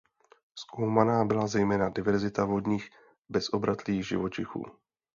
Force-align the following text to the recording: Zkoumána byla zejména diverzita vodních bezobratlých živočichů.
Zkoumána 0.55 1.25
byla 1.25 1.47
zejména 1.47 1.89
diverzita 1.89 2.45
vodních 2.45 2.89
bezobratlých 3.29 4.07
živočichů. 4.07 4.65